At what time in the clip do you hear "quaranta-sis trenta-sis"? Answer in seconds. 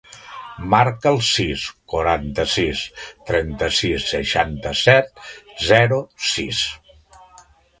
1.93-4.09